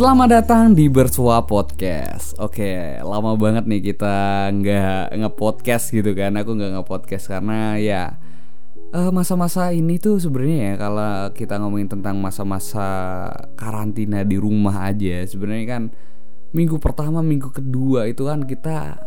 [0.00, 2.32] Selamat datang di Bersua Podcast.
[2.40, 6.40] Oke, lama banget nih kita nggak nge-podcast gitu kan.
[6.40, 8.16] Aku nggak nge-podcast karena ya
[8.96, 12.88] eh, masa-masa ini tuh sebenarnya ya kalau kita ngomongin tentang masa-masa
[13.60, 15.82] karantina di rumah aja, sebenarnya kan
[16.56, 19.04] minggu pertama, minggu kedua itu kan kita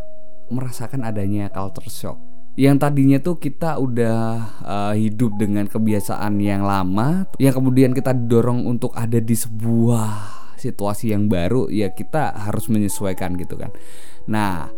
[0.54, 2.22] merasakan adanya culture shock.
[2.54, 4.18] Yang tadinya tuh kita udah
[4.62, 11.12] uh, hidup dengan kebiasaan yang lama, yang kemudian kita dorong untuk ada di sebuah situasi
[11.14, 13.70] yang baru ya kita harus menyesuaikan gitu kan.
[14.24, 14.70] Nah,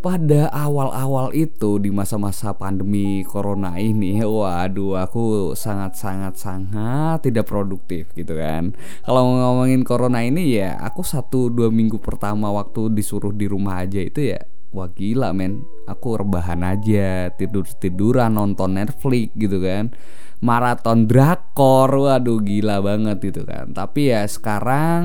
[0.00, 8.32] pada awal-awal itu di masa-masa pandemi corona ini, waduh aku sangat-sangat sangat tidak produktif gitu
[8.32, 8.72] kan.
[9.04, 14.00] Kalau ngomongin corona ini ya, aku satu dua minggu pertama waktu disuruh di rumah aja
[14.00, 19.94] itu ya, wah gila men, aku rebahan aja, tidur tiduran nonton Netflix gitu kan.
[20.40, 23.76] Maraton drakor waduh gila banget gitu kan.
[23.76, 25.02] Tapi ya sekarang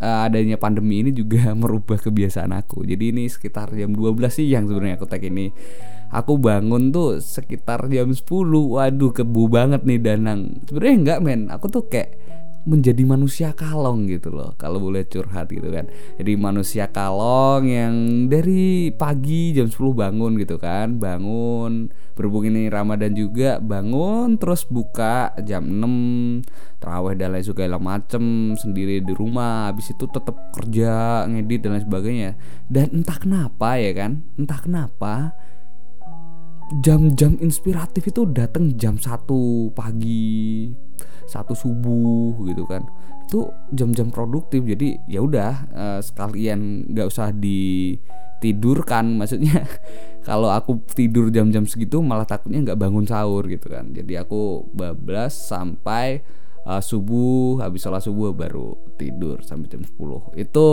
[0.00, 2.82] uh, adanya pandemi ini juga merubah kebiasaan aku.
[2.82, 5.52] Jadi ini sekitar jam 12 siang sebenarnya aku tag ini.
[6.10, 10.58] Aku bangun tuh sekitar jam 10 waduh kebu banget nih danang.
[10.66, 11.40] Sebenarnya enggak men.
[11.54, 12.19] Aku tuh kayak
[12.68, 15.88] menjadi manusia kalong gitu loh kalau boleh curhat gitu kan.
[16.20, 17.94] Jadi manusia kalong yang
[18.28, 25.32] dari pagi jam 10 bangun gitu kan bangun berhubung ini Ramadan juga bangun terus buka
[25.40, 26.44] jam 6
[26.80, 31.84] terawih dan lain segala macem sendiri di rumah habis itu tetap kerja ngedit dan lain
[31.88, 32.30] sebagainya.
[32.68, 35.32] Dan entah kenapa ya kan entah kenapa
[36.84, 40.70] jam-jam inspiratif itu datang jam satu pagi
[41.30, 42.82] satu subuh gitu kan.
[43.30, 49.06] Itu jam-jam produktif jadi ya udah uh, sekalian nggak usah ditidurkan.
[49.22, 49.62] Maksudnya
[50.26, 53.94] kalau aku tidur jam-jam segitu malah takutnya nggak bangun sahur gitu kan.
[53.94, 56.26] Jadi aku bablas sampai
[56.66, 60.68] uh, subuh habis sholat subuh baru tidur sampai jam 10 itu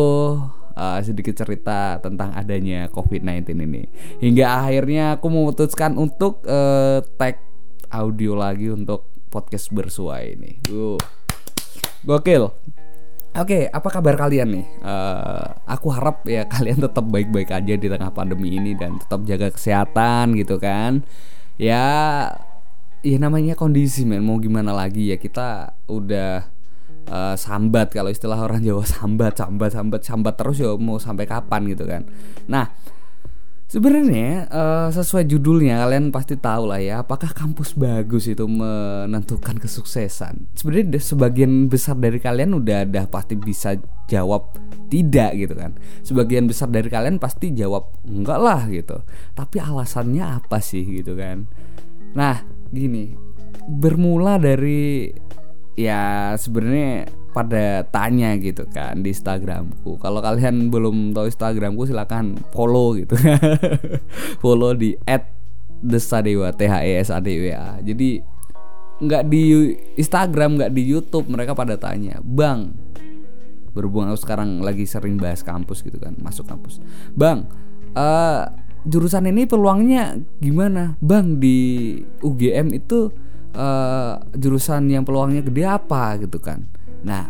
[0.77, 3.83] uh, sedikit cerita tentang adanya COVID-19 ini.
[4.21, 7.41] Hingga akhirnya aku memutuskan untuk uh, tag
[7.89, 10.51] audio lagi untuk podcast bersuai ini.
[10.71, 10.97] Uh.
[12.07, 12.47] Gokil.
[13.37, 14.65] Oke, okay, apa kabar kalian nih?
[14.81, 19.53] Uh, aku harap ya kalian tetap baik-baik aja di tengah pandemi ini dan tetap jaga
[19.53, 21.05] kesehatan gitu kan.
[21.61, 21.85] Ya,
[23.05, 24.25] ya namanya kondisi men.
[24.25, 26.49] Mau gimana lagi ya kita udah
[27.11, 31.61] uh, sambat kalau istilah orang Jawa sambat, sambat, sambat, sambat terus ya mau sampai kapan
[31.69, 32.09] gitu kan.
[32.49, 32.73] Nah,
[33.67, 40.47] Sebenarnya uh, sesuai judulnya kalian pasti tahu lah ya apakah kampus bagus itu menentukan kesuksesan.
[40.55, 43.75] Sebenarnya sebagian besar dari kalian udah ada pasti bisa
[44.07, 44.55] jawab
[44.87, 45.75] tidak gitu kan.
[45.99, 49.03] Sebagian besar dari kalian pasti jawab enggak lah gitu.
[49.35, 51.43] Tapi alasannya apa sih gitu kan?
[52.15, 53.19] Nah, gini.
[53.67, 55.11] Bermula dari
[55.75, 57.03] ya sebenarnya
[57.37, 60.01] pada tanya gitu kan di Instagramku.
[60.01, 63.13] Kalau kalian belum tahu Instagramku silahkan follow gitu.
[64.43, 64.97] follow di
[65.85, 67.77] @desadewa T H E S A D W A.
[67.85, 68.17] Jadi
[68.97, 72.73] nggak di Instagram nggak di YouTube mereka pada tanya, bang
[73.77, 76.81] berhubung aku sekarang lagi sering bahas kampus gitu kan masuk kampus
[77.13, 77.45] bang
[77.93, 78.49] uh,
[78.89, 81.93] jurusan ini peluangnya gimana bang di
[82.25, 83.13] UGM itu
[83.53, 86.65] uh, jurusan yang peluangnya gede apa gitu kan
[87.05, 87.29] Nah,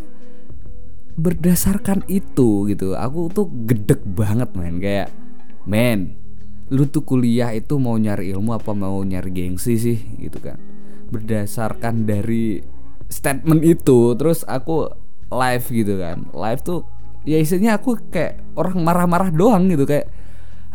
[1.18, 5.10] berdasarkan itu gitu, aku tuh gedek banget men kayak
[5.66, 6.14] men,
[6.70, 10.62] lu tuh kuliah itu mau nyari ilmu apa mau nyari gengsi sih gitu kan.
[11.10, 12.62] Berdasarkan dari
[13.08, 14.88] statement itu, terus aku
[15.32, 16.30] live gitu kan.
[16.32, 16.86] Live tuh
[17.28, 20.08] ya isinya aku kayak orang marah-marah doang gitu kayak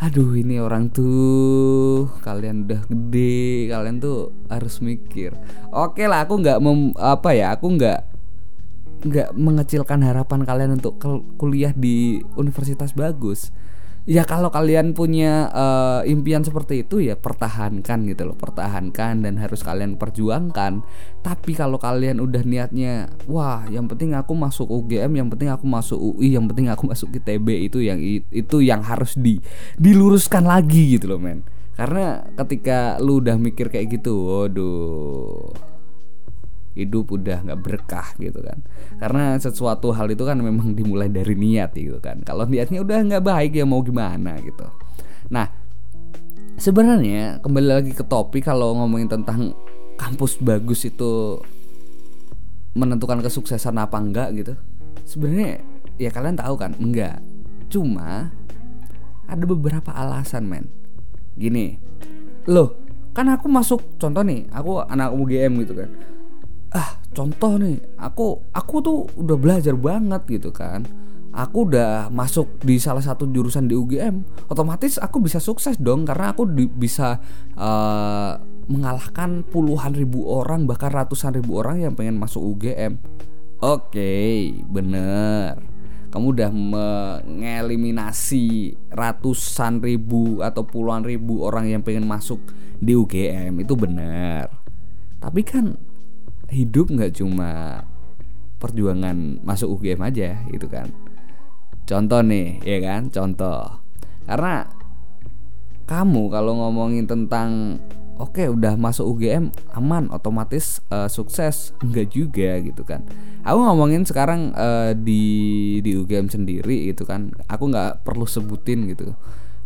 [0.03, 5.31] aduh ini orang tuh kalian udah gede kalian tuh harus mikir
[5.71, 6.59] oke lah aku nggak
[6.99, 8.12] apa ya aku nggak
[9.03, 10.99] nggak mengecilkan harapan kalian untuk
[11.39, 13.51] kuliah di universitas bagus.
[14.03, 19.63] Ya kalau kalian punya uh, impian seperti itu ya pertahankan gitu loh pertahankan dan harus
[19.63, 20.83] kalian perjuangkan.
[21.23, 26.03] Tapi kalau kalian udah niatnya wah yang penting aku masuk UGM yang penting aku masuk
[26.03, 28.03] UI yang penting aku masuk ITB itu yang
[28.35, 29.39] itu yang harus di
[29.79, 31.47] diluruskan lagi gitu loh men.
[31.79, 35.72] Karena ketika lu udah mikir kayak gitu waduh
[36.73, 38.65] hidup udah nggak berkah gitu kan.
[38.97, 42.25] Karena sesuatu hal itu kan memang dimulai dari niat gitu kan.
[42.25, 44.65] Kalau niatnya udah nggak baik ya mau gimana gitu.
[45.29, 45.49] Nah
[46.57, 49.53] sebenarnya kembali lagi ke topik kalau ngomongin tentang
[50.01, 51.41] kampus bagus itu
[52.73, 54.55] menentukan kesuksesan apa enggak gitu.
[55.05, 55.61] Sebenarnya
[56.01, 57.21] ya kalian tahu kan enggak.
[57.69, 58.33] Cuma
[59.29, 60.73] ada beberapa alasan men.
[61.37, 61.77] Gini.
[62.49, 62.83] Loh
[63.13, 65.91] kan aku masuk contoh nih aku anak UGM gitu kan
[66.73, 70.85] ah contoh nih aku aku tuh udah belajar banget gitu kan.
[71.33, 74.21] Aku udah masuk di salah satu jurusan di UGM
[74.53, 77.17] otomatis aku bisa sukses dong karena aku di, bisa
[77.57, 78.37] uh,
[78.69, 83.01] mengalahkan puluhan ribu orang bahkan ratusan ribu orang yang pengen masuk UGM
[83.65, 84.13] oke
[84.69, 85.57] bener.
[86.13, 92.45] Kamu udah mengeliminasi ratusan ribu atau puluhan ribu orang yang pengen masuk
[92.77, 94.63] di UGM itu benar
[95.23, 95.79] tapi kan
[96.53, 97.83] hidup nggak cuma
[98.61, 100.93] perjuangan masuk UGM aja gitu kan.
[101.89, 103.09] Contoh nih ya kan?
[103.09, 103.83] Contoh.
[104.29, 104.69] Karena
[105.89, 107.83] kamu kalau ngomongin tentang
[108.21, 111.75] oke okay, udah masuk UGM aman otomatis uh, sukses.
[111.83, 113.03] Enggak juga gitu kan.
[113.43, 117.35] Aku ngomongin sekarang uh, di di UGM sendiri gitu kan.
[117.51, 119.17] Aku nggak perlu sebutin gitu.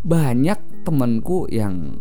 [0.06, 1.98] Banyak temanku yang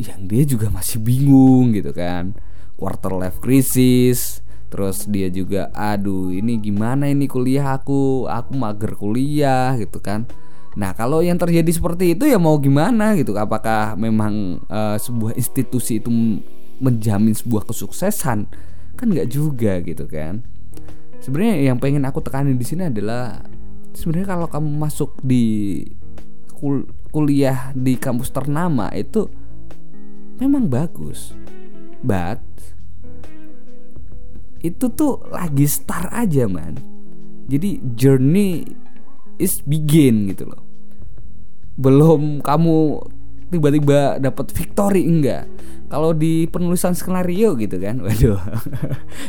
[0.00, 2.32] yang dia juga masih bingung gitu kan
[2.80, 4.40] quarter life crisis
[4.70, 8.30] terus dia juga aduh ini gimana ini kuliah aku?
[8.30, 10.30] Aku mager kuliah gitu kan.
[10.78, 13.34] Nah kalau yang terjadi seperti itu ya mau gimana gitu?
[13.34, 16.08] Apakah memang uh, sebuah institusi itu
[16.78, 18.46] menjamin sebuah kesuksesan?
[18.94, 20.46] Kan nggak juga gitu kan.
[21.18, 23.42] Sebenarnya yang pengen aku tekanin di sini adalah
[23.92, 25.82] sebenarnya kalau kamu masuk di
[26.54, 29.26] kul kuliah di kampus ternama itu
[30.38, 31.34] memang bagus
[32.00, 32.40] But
[34.60, 36.76] itu tuh lagi start aja man.
[37.48, 38.62] Jadi journey
[39.40, 40.62] is begin gitu loh.
[41.80, 43.00] Belum kamu
[43.50, 45.48] tiba-tiba dapat victory enggak.
[45.90, 48.38] Kalau di penulisan skenario gitu kan waduh.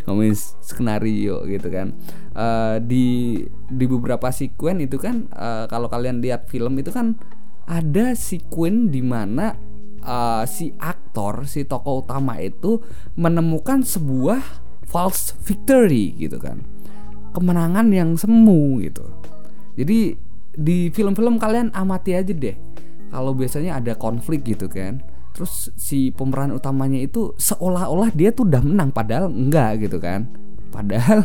[0.05, 1.95] Ngomongin skenario gitu kan.
[2.35, 3.39] Uh, di
[3.71, 7.17] di beberapa sekuen itu kan uh, kalau kalian lihat film itu kan
[7.65, 9.55] ada sekuen di mana
[10.05, 12.81] uh, si aktor si tokoh utama itu
[13.17, 14.41] menemukan sebuah
[14.85, 16.61] false victory gitu kan.
[17.31, 19.07] Kemenangan yang semu gitu.
[19.79, 20.19] Jadi
[20.51, 22.57] di film-film kalian amati aja deh.
[23.11, 24.99] Kalau biasanya ada konflik gitu kan.
[25.31, 30.27] Terus si pemeran utamanya itu seolah-olah dia tuh udah menang padahal enggak gitu kan.
[30.75, 31.23] Padahal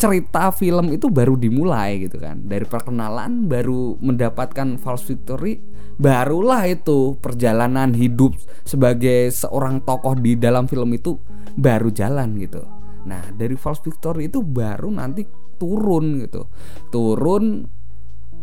[0.00, 2.40] cerita film itu baru dimulai gitu kan.
[2.48, 5.60] Dari perkenalan baru mendapatkan false victory
[6.00, 8.32] barulah itu perjalanan hidup
[8.64, 11.20] sebagai seorang tokoh di dalam film itu
[11.52, 12.64] baru jalan gitu.
[13.04, 15.28] Nah dari false victory itu baru nanti
[15.60, 16.48] turun gitu.
[16.88, 17.68] Turun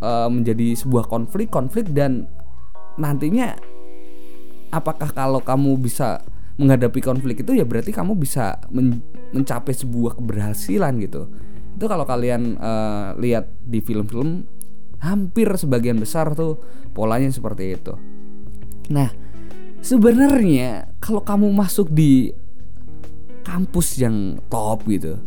[0.06, 2.30] uh, menjadi sebuah konflik konflik dan
[3.02, 3.58] nantinya
[4.70, 6.22] apakah kalau kamu bisa
[6.58, 11.30] menghadapi konflik itu ya berarti kamu bisa men mencapai sebuah keberhasilan gitu
[11.78, 14.50] itu kalau kalian uh, lihat di film-film
[14.98, 16.58] hampir sebagian besar tuh
[16.98, 17.94] polanya seperti itu.
[18.90, 19.14] Nah
[19.86, 22.34] sebenarnya kalau kamu masuk di
[23.46, 25.22] kampus yang top gitu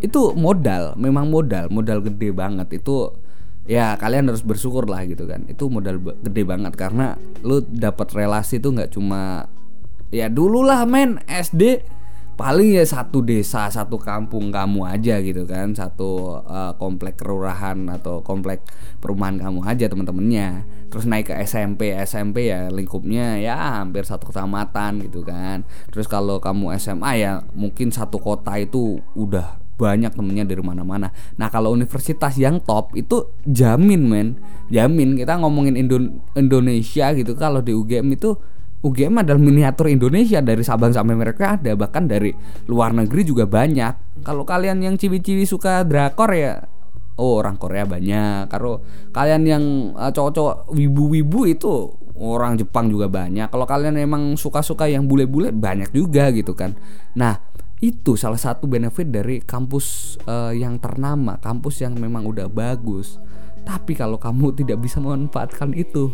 [0.00, 2.70] itu modal memang modal modal gede banget.
[2.78, 3.18] Itu
[3.66, 5.50] ya kalian harus bersyukur lah gitu kan.
[5.50, 9.50] Itu modal gede banget karena lu dapat relasi tuh nggak cuma
[10.14, 11.82] ya dulu lah men SD
[12.40, 18.24] paling ya satu desa satu kampung kamu aja gitu kan satu uh, komplek kelurahan atau
[18.24, 18.64] komplek
[18.96, 25.04] perumahan kamu aja temen-temennya terus naik ke SMP SMP ya lingkupnya ya hampir satu kecamatan
[25.04, 30.60] gitu kan terus kalau kamu SMA ya mungkin satu kota itu udah banyak temennya dari
[30.60, 31.08] mana-mana.
[31.40, 34.28] Nah kalau universitas yang top itu jamin men,
[34.68, 37.32] jamin kita ngomongin Indo Indonesia gitu.
[37.32, 38.36] Kalau di UGM itu
[38.80, 42.32] UGM adalah miniatur Indonesia dari Sabang sampai mereka ada bahkan dari
[42.64, 44.24] luar negeri juga banyak.
[44.24, 46.64] Kalau kalian yang ciwi-ciwi suka drakor ya
[47.20, 48.48] oh orang Korea banyak.
[48.48, 48.80] Kalau
[49.12, 53.52] kalian yang uh, cowok-cowok wibu-wibu itu orang Jepang juga banyak.
[53.52, 56.72] Kalau kalian emang suka-suka yang bule-bule banyak juga gitu kan.
[57.12, 57.36] Nah,
[57.84, 63.20] itu salah satu benefit dari kampus uh, yang ternama, kampus yang memang udah bagus.
[63.60, 66.12] Tapi kalau kamu tidak bisa memanfaatkan itu,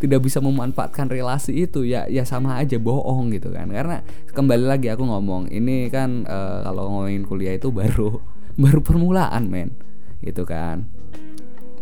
[0.00, 3.68] tidak bisa memanfaatkan relasi itu, ya ya sama aja bohong gitu kan.
[3.68, 4.00] Karena
[4.32, 8.18] kembali lagi aku ngomong, ini kan uh, kalau ngomongin kuliah itu baru
[8.62, 9.76] baru permulaan, men.
[10.24, 10.88] Gitu kan.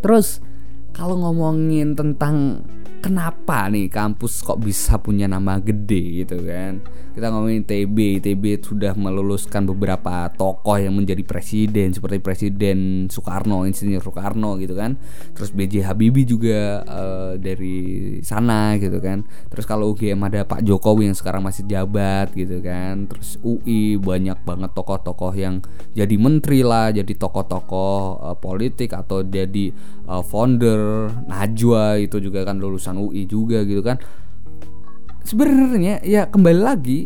[0.02, 0.42] Terus
[0.90, 2.66] kalau ngomongin tentang
[2.98, 6.82] kenapa nih kampus kok bisa punya nama gede gitu kan?
[7.18, 13.98] Kita ngomongin TB TB sudah meluluskan beberapa tokoh yang menjadi presiden seperti presiden Soekarno Insinyur
[13.98, 14.94] Soekarno gitu kan.
[15.34, 19.26] Terus BJ Habibie juga uh, dari sana gitu kan.
[19.50, 23.10] Terus kalau UGM ada Pak Jokowi yang sekarang masih jabat gitu kan.
[23.10, 25.58] Terus UI banyak banget tokoh-tokoh yang
[25.98, 29.74] jadi menteri lah jadi tokoh-tokoh uh, politik atau jadi
[30.06, 31.10] uh, founder.
[31.26, 34.00] Najwa itu juga kan lulusan lulusan UI juga gitu kan.
[35.24, 37.00] Sebenarnya ya kembali lagi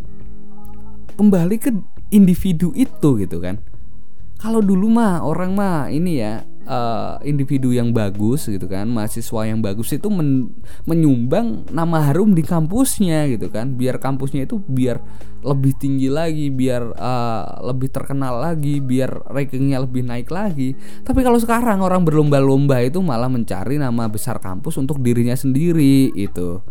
[1.18, 1.70] kembali ke
[2.14, 3.58] individu itu gitu kan.
[4.38, 9.62] Kalau dulu mah orang mah ini ya uh, individu yang bagus gitu kan mahasiswa yang
[9.62, 10.52] bagus itu men
[10.86, 13.74] menyumbang nama harum di kampusnya gitu kan.
[13.78, 14.98] Biar kampusnya itu biar
[15.42, 20.74] lebih tinggi lagi biar uh, lebih terkenal lagi biar rankingnya lebih naik lagi.
[21.02, 26.62] Tapi kalau sekarang orang berlomba-lomba itu malah mencari nama besar kampus untuk dirinya sendiri itu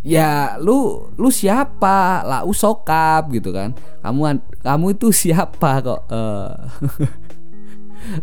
[0.00, 2.24] ya lu lu siapa?
[2.24, 3.76] Lah usokap gitu kan.
[4.00, 4.20] Kamu
[4.64, 6.00] kamu itu siapa kok?
[6.08, 6.52] Uh,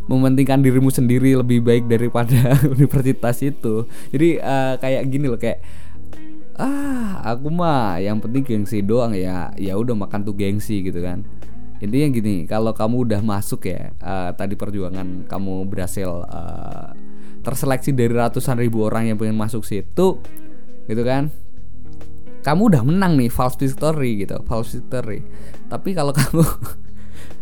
[0.10, 3.86] mementingkan dirimu sendiri lebih baik daripada universitas itu.
[4.12, 5.62] Jadi uh, kayak gini loh kayak
[6.58, 9.54] ah aku mah yang penting gengsi doang ya.
[9.56, 11.24] Ya udah makan tuh gengsi gitu kan.
[11.78, 16.90] Intinya gini kalau kamu udah masuk ya uh, tadi perjuangan kamu berhasil uh,
[17.46, 20.18] terseleksi dari ratusan ribu orang yang pengen masuk situ
[20.90, 21.30] gitu kan
[22.42, 25.20] kamu udah menang nih false victory gitu false victory.
[25.68, 26.48] Tapi kalau kamu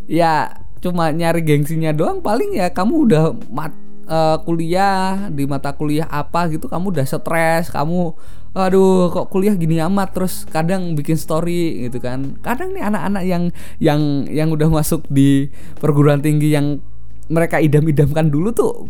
[0.09, 3.73] ya cuma nyari gengsinya doang paling ya kamu udah mat,
[4.05, 8.13] uh, kuliah di mata kuliah apa gitu kamu udah stres kamu
[8.55, 12.39] aduh kok kuliah gini amat terus kadang bikin story gitu kan.
[12.39, 13.43] Kadang nih anak-anak yang
[13.83, 14.01] yang
[14.31, 16.79] yang udah masuk di perguruan tinggi yang
[17.27, 18.87] mereka idam-idamkan dulu tuh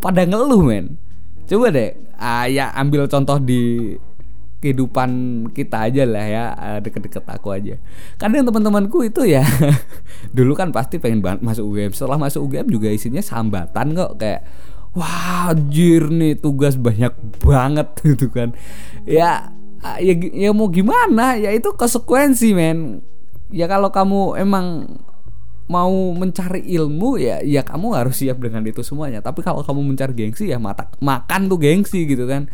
[0.00, 0.96] pada ngeluh men.
[1.44, 3.92] Coba deh ah, ya ambil contoh di
[4.62, 5.10] kehidupan
[5.52, 7.76] kita aja lah ya eh, deket-deket aku aja.
[8.16, 9.44] Kadang teman-temanku itu ya
[10.36, 14.42] dulu kan pasti pengen banget masuk UGM setelah masuk UGM juga isinya sambatan kok kayak
[14.94, 18.56] wah anjir nih tugas banyak banget gitu kan.
[19.04, 19.52] Ya
[20.00, 21.36] ya ya mau gimana?
[21.36, 23.04] Ya itu konsekuensi men.
[23.52, 24.88] Ya kalau kamu emang
[25.64, 29.20] mau mencari ilmu ya ya kamu harus siap dengan itu semuanya.
[29.20, 32.48] Tapi kalau kamu mencari gengsi ya mata makan tuh gengsi gitu kan.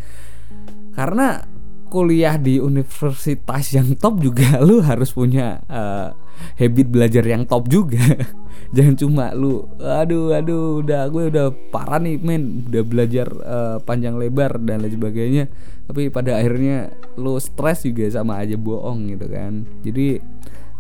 [0.97, 1.47] Karena
[1.91, 6.15] kuliah di universitas yang top juga lu harus punya uh,
[6.57, 8.01] habit belajar yang top juga.
[8.77, 14.15] Jangan cuma lu aduh aduh udah gue udah parah nih men udah belajar uh, panjang
[14.17, 15.45] lebar dan lain sebagainya.
[15.91, 19.67] Tapi pada akhirnya lu stres juga sama aja bohong gitu kan.
[19.83, 20.23] Jadi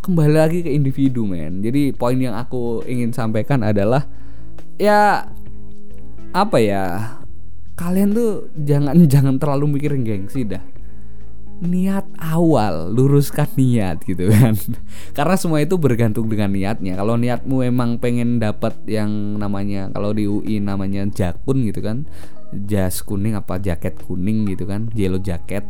[0.00, 1.61] kembali lagi ke individu men.
[1.61, 4.07] Jadi poin yang aku ingin sampaikan adalah
[4.79, 5.26] ya
[6.31, 6.85] apa ya
[7.75, 10.79] kalian tuh jangan jangan terlalu mikirin gengsi dah
[11.61, 14.57] niat awal luruskan niat gitu kan.
[15.17, 16.97] Karena semua itu bergantung dengan niatnya.
[16.97, 22.09] Kalau niatmu emang pengen dapat yang namanya kalau di UI namanya jakun gitu kan
[22.50, 25.62] jas kuning apa jaket kuning gitu kan yellow jacket.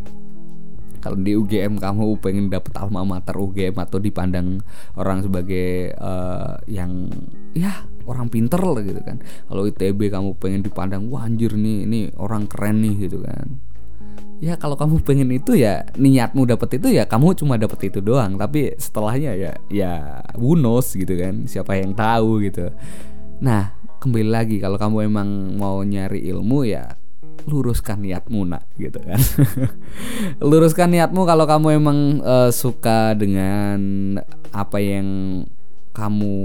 [1.01, 4.61] Kalau di UGM kamu pengen dapet alma mater UGM atau dipandang
[5.01, 7.09] orang sebagai uh, yang
[7.57, 9.17] ya orang pinter lah gitu kan.
[9.49, 13.70] Kalau ITB kamu pengen dipandang wah anjir nih ini orang keren nih gitu kan
[14.41, 18.41] ya kalau kamu pengen itu ya niatmu dapet itu ya kamu cuma dapet itu doang.
[18.41, 22.73] Tapi setelahnya ya ya who gitu kan siapa yang tahu gitu.
[23.45, 25.29] Nah kembali lagi kalau kamu emang
[25.61, 26.97] mau nyari ilmu ya
[27.45, 29.21] luruskan niatmu nak gitu kan.
[30.51, 34.17] Luruskan niatmu kalau kamu emang uh, suka dengan
[34.53, 35.09] apa yang
[35.93, 36.37] kamu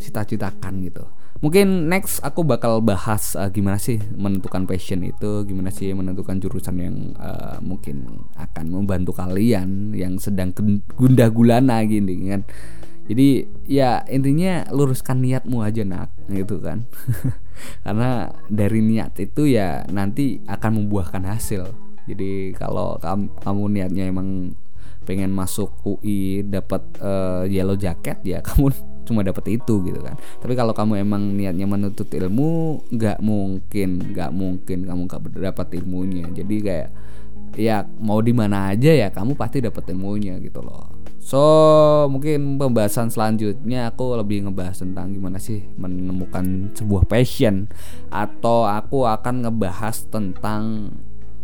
[0.00, 1.04] cita-citakan gitu
[1.40, 6.76] mungkin next aku bakal bahas uh, gimana sih menentukan passion itu gimana sih menentukan jurusan
[6.76, 10.52] yang uh, mungkin akan membantu kalian yang sedang
[10.96, 12.44] gundah gulana gini kan.
[13.10, 16.86] Jadi ya intinya luruskan niatmu aja nak gitu kan.
[17.84, 21.66] Karena dari niat itu ya nanti akan membuahkan hasil.
[22.06, 24.54] Jadi kalau kamu, kamu niatnya emang
[25.04, 28.70] pengen masuk UI dapat uh, yellow jacket ya kamu
[29.06, 30.16] cuma dapat itu gitu kan.
[30.40, 36.26] Tapi kalau kamu emang niatnya menuntut ilmu nggak mungkin nggak mungkin kamu nggak dapat ilmunya.
[36.30, 36.88] Jadi kayak
[37.58, 41.00] ya mau di mana aja ya kamu pasti dapat ilmunya gitu loh.
[41.20, 41.42] So
[42.08, 47.68] mungkin pembahasan selanjutnya aku lebih ngebahas tentang gimana sih menemukan sebuah passion.
[48.08, 50.94] Atau aku akan ngebahas tentang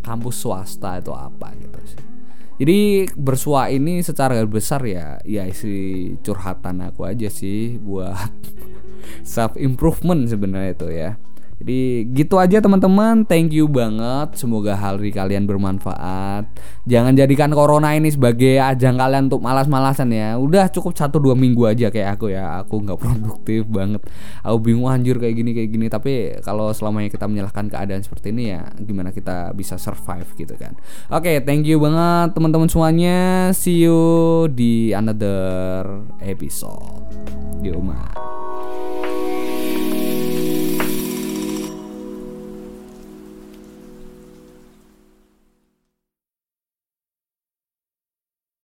[0.06, 2.16] kampus swasta itu apa gitu sih
[2.56, 8.32] jadi bersua ini secara besar ya ya isi curhatan aku aja sih buat
[9.22, 11.10] self improvement sebenarnya itu ya
[11.56, 14.36] jadi gitu aja teman-teman, thank you banget.
[14.36, 16.44] Semoga hari kalian bermanfaat.
[16.84, 20.36] Jangan jadikan corona ini sebagai ajang kalian untuk malas-malasan ya.
[20.36, 22.60] Udah cukup satu dua minggu aja kayak aku ya.
[22.60, 24.04] Aku nggak produktif banget.
[24.44, 25.86] Aku bingung anjir kayak gini kayak gini.
[25.88, 26.12] Tapi
[26.44, 30.76] kalau selamanya kita menyalahkan keadaan seperti ini ya, gimana kita bisa survive gitu kan?
[31.08, 33.48] Oke, okay, thank you banget teman-teman semuanya.
[33.56, 37.08] See you di another episode.
[37.64, 38.45] Yo, ma.